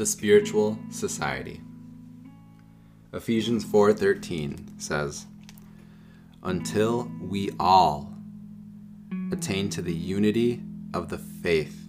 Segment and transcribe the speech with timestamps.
[0.00, 1.60] The spiritual society.
[3.12, 5.26] Ephesians 4:13 says,
[6.42, 8.14] "Until we all
[9.30, 10.62] attain to the unity
[10.94, 11.86] of the faith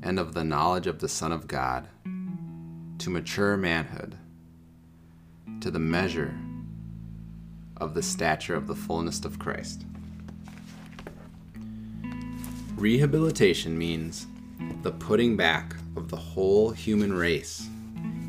[0.00, 1.88] and of the knowledge of the Son of God,
[2.98, 4.16] to mature manhood,
[5.62, 6.38] to the measure
[7.76, 9.84] of the stature of the fullness of Christ."
[12.76, 14.28] Rehabilitation means
[14.82, 17.68] the putting back of the whole human race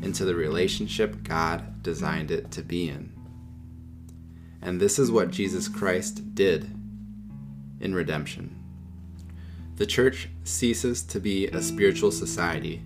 [0.02, 3.12] into the relationship God designed it to be in.
[4.62, 6.70] And this is what Jesus Christ did
[7.80, 8.54] in redemption.
[9.76, 12.82] The church ceases to be a spiritual society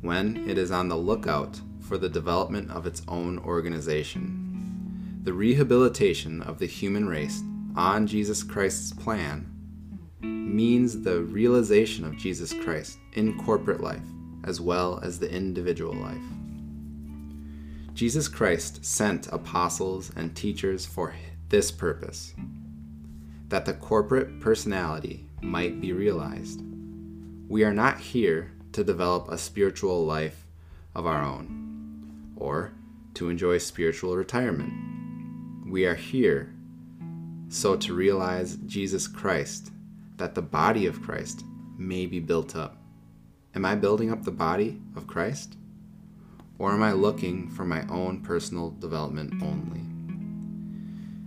[0.00, 5.20] when it is on the lookout for the development of its own organization.
[5.22, 7.42] The rehabilitation of the human race
[7.76, 9.53] on Jesus Christ's plan
[10.44, 14.02] means the realization of Jesus Christ in corporate life
[14.44, 16.22] as well as the individual life.
[17.94, 21.14] Jesus Christ sent apostles and teachers for
[21.48, 22.34] this purpose
[23.48, 26.60] that the corporate personality might be realized.
[27.48, 30.46] We are not here to develop a spiritual life
[30.94, 32.72] of our own or
[33.14, 34.72] to enjoy spiritual retirement.
[35.70, 36.54] We are here
[37.48, 39.70] so to realize Jesus Christ,
[40.16, 41.44] that the body of Christ
[41.76, 42.76] may be built up.
[43.54, 45.56] Am I building up the body of Christ?
[46.58, 49.80] Or am I looking for my own personal development only?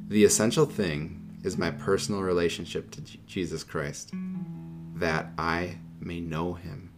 [0.08, 4.14] The essential thing is my personal relationship to Jesus Christ,
[4.96, 6.92] that I may know Him.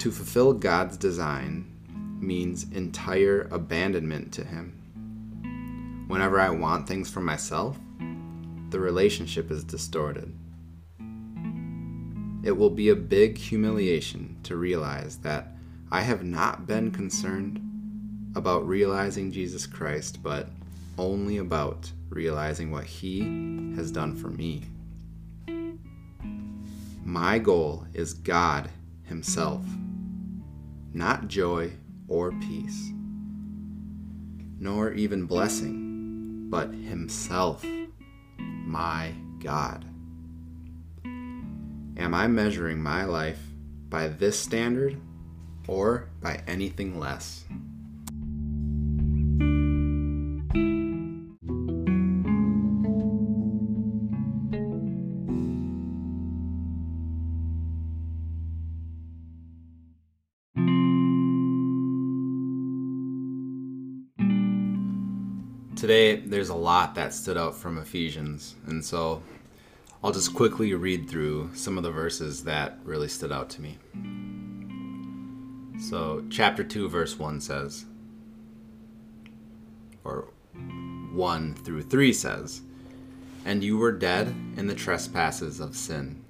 [0.00, 1.66] To fulfill God's design
[2.20, 6.06] means entire abandonment to Him.
[6.08, 7.78] Whenever I want things for myself,
[8.70, 10.34] the relationship is distorted.
[12.42, 15.48] It will be a big humiliation to realize that
[15.92, 17.60] I have not been concerned
[18.34, 20.48] about realizing Jesus Christ, but
[20.96, 23.20] only about realizing what He
[23.76, 24.64] has done for me.
[27.04, 28.70] My goal is God
[29.04, 29.64] Himself,
[30.92, 31.72] not joy
[32.08, 32.90] or peace,
[34.58, 37.64] nor even blessing, but Himself,
[38.70, 39.84] my God.
[41.04, 43.40] Am I measuring my life
[43.88, 44.96] by this standard
[45.66, 47.44] or by anything less?
[65.76, 69.22] Today, there's a lot that stood out from Ephesians, and so
[70.02, 73.78] I'll just quickly read through some of the verses that really stood out to me.
[75.78, 77.84] So, chapter 2, verse 1 says,
[80.02, 80.28] or
[81.12, 82.62] 1 through 3 says,
[83.44, 84.26] And you were dead
[84.56, 86.22] in the trespasses of sin,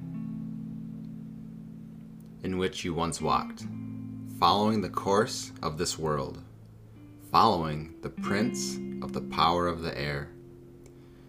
[2.42, 3.64] in which you once walked,
[4.38, 6.42] following the course of this world,
[7.32, 10.28] following the prince of the power of the air,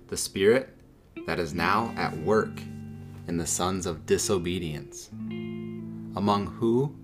[0.08, 0.76] the spirit
[1.26, 2.62] that is now at work
[3.28, 5.10] in the sons of disobedience,
[6.16, 6.96] among who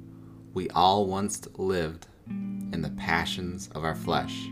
[0.53, 4.47] we all once lived in the passions of our flesh,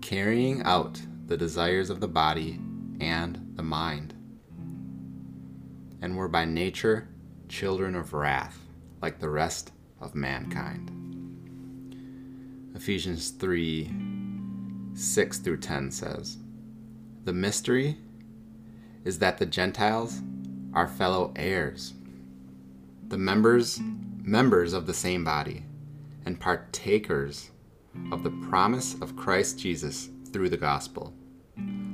[0.00, 2.60] carrying out the desires of the body
[3.00, 4.14] and the mind,
[6.02, 7.08] and were by nature
[7.48, 8.58] children of wrath,
[9.02, 10.90] like the rest of mankind.
[12.74, 14.09] Ephesians 3
[14.94, 16.38] 6 through 10 says,
[17.24, 17.98] The mystery
[19.04, 20.20] is that the Gentiles
[20.74, 21.94] are fellow heirs,
[23.08, 23.80] the members
[24.22, 25.64] members of the same body,
[26.24, 27.50] and partakers
[28.12, 31.12] of the promise of Christ Jesus through the gospel.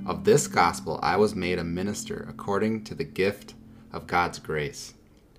[0.04, 3.54] Of this gospel I was made a minister according to the gift
[3.92, 4.94] of God's grace,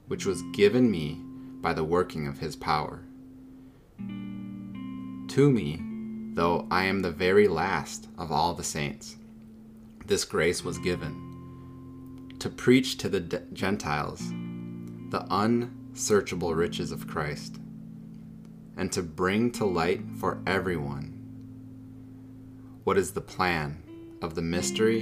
[0.07, 1.21] which was given me
[1.61, 3.03] by the working of his power.
[3.99, 5.81] To me,
[6.37, 9.15] though I am the very last of all the saints,
[10.05, 13.21] this grace was given to preach to the
[13.53, 14.21] Gentiles
[15.09, 17.55] the unsearchable riches of Christ,
[18.77, 21.15] and to bring to light for everyone
[22.83, 23.81] what is the plan
[24.21, 25.01] of the mystery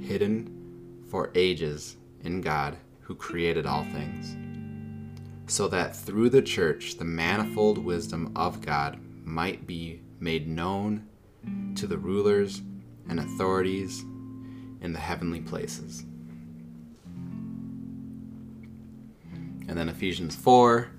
[0.00, 4.36] hidden for ages in God who created all things,
[5.52, 11.06] so that through the church the manifold wisdom of God might be made known
[11.76, 12.62] to the rulers
[13.08, 14.02] and authorities
[14.80, 16.04] in the heavenly places.
[19.68, 20.90] And then Ephesians 4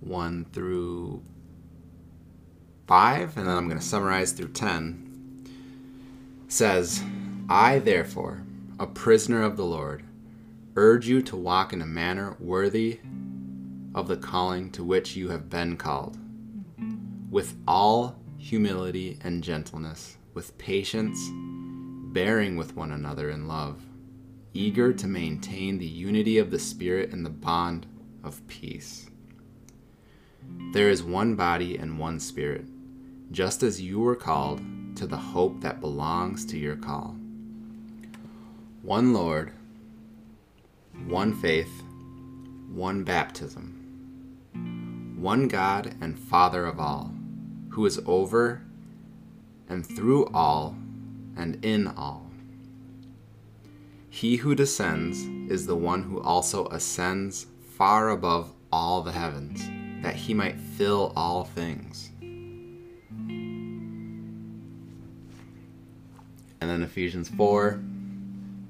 [0.00, 1.22] 1 through
[2.86, 5.48] 5, and then I'm going to summarize through 10,
[6.48, 7.02] says,
[7.48, 8.42] I, therefore,
[8.78, 10.04] a prisoner of the Lord,
[10.76, 13.00] urge you to walk in a manner worthy
[13.94, 16.18] of the calling to which you have been called,
[17.30, 21.30] with all humility and gentleness, with patience,
[22.12, 23.80] bearing with one another in love,
[24.52, 27.86] eager to maintain the unity of the Spirit in the bond
[28.22, 29.08] of peace.
[30.74, 32.66] There is one body and one Spirit,
[33.32, 34.60] just as you were called
[34.96, 37.16] to the hope that belongs to your call.
[38.82, 39.52] One Lord,
[41.06, 41.82] one faith,
[42.70, 47.10] one baptism, one God and Father of all,
[47.74, 48.62] who is over
[49.68, 50.76] and through all
[51.36, 52.30] and in all.
[54.08, 59.60] He who descends is the one who also ascends far above all the heavens,
[60.04, 62.12] that he might fill all things.
[66.60, 67.82] And then Ephesians 4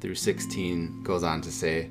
[0.00, 1.90] through 16 goes on to say,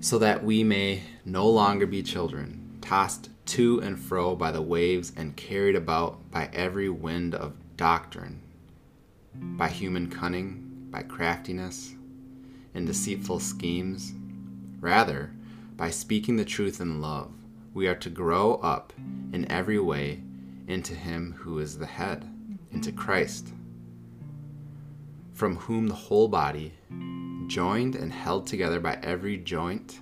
[0.00, 2.59] So that we may no longer be children,
[2.90, 8.42] tossed to and fro by the waves and carried about by every wind of doctrine,
[9.32, 11.94] by human cunning, by craftiness,
[12.74, 14.12] and deceitful schemes.
[14.80, 15.30] Rather,
[15.76, 17.30] by speaking the truth in love,
[17.74, 18.92] we are to grow up
[19.32, 20.20] in every way
[20.66, 22.28] into Him who is the head,
[22.72, 23.50] into Christ,
[25.32, 26.72] from whom the whole body,
[27.46, 30.00] joined and held together by every joint,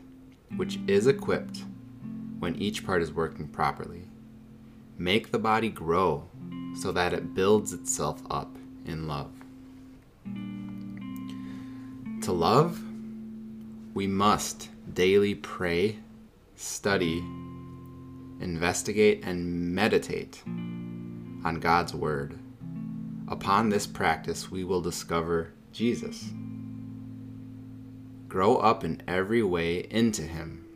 [0.56, 1.64] which is equipped
[2.38, 4.04] when each part is working properly.
[4.96, 6.28] Make the body grow
[6.80, 9.32] so that it builds itself up in love.
[12.22, 12.80] To love,
[13.94, 15.98] we must daily pray,
[16.56, 17.18] study,
[18.40, 22.38] investigate, and meditate on God's Word.
[23.28, 26.32] Upon this practice, we will discover Jesus.
[28.26, 30.67] Grow up in every way into Him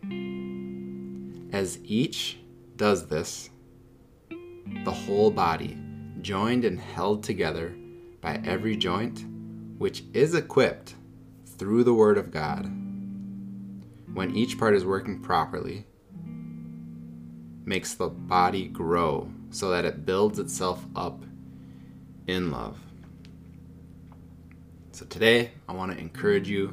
[1.53, 2.39] as each
[2.77, 3.51] does this,
[4.85, 5.79] the whole body,
[6.23, 7.77] joined and held together
[8.21, 9.27] by every joint,
[9.77, 10.95] which is equipped
[11.45, 12.65] through the Word of God,
[14.15, 15.87] when each part is working properly,
[17.65, 21.23] makes the body grow so that it builds itself up
[22.27, 22.79] in love.
[24.93, 26.69] So today, I want to encourage you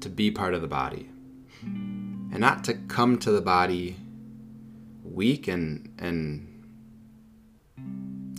[0.00, 1.11] to be part of the body
[2.32, 3.96] and not to come to the body
[5.04, 6.48] weak and and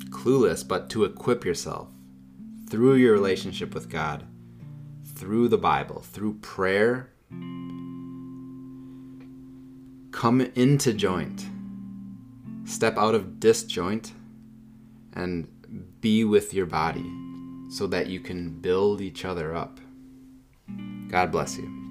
[0.10, 1.88] clueless, but to equip yourself
[2.70, 4.26] through your relationship with God,
[5.16, 7.10] through the Bible, through prayer.
[10.12, 11.46] Come into joint.
[12.66, 14.14] Step out of disjoint
[15.14, 15.48] and
[16.02, 17.06] be with your body
[17.70, 19.80] so that you can build each other up.
[21.10, 21.83] God bless you.